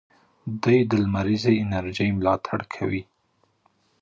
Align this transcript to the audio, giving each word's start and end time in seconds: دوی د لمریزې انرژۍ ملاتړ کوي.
دوی 0.63 0.79
د 0.89 0.91
لمریزې 1.03 1.53
انرژۍ 1.63 2.09
ملاتړ 2.17 2.59
کوي. 2.73 3.03